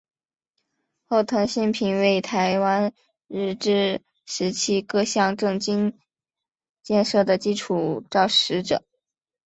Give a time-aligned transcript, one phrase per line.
[1.05, 2.91] 后藤新平为台湾
[3.27, 5.99] 日治时期各项政经
[6.81, 8.83] 建设的基础肇始者。